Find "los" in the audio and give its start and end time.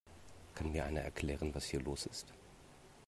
1.79-2.07